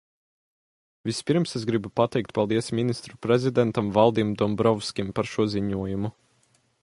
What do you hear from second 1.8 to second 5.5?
pateikt paldies Ministru prezidentam Valdim Dombrovskim par šo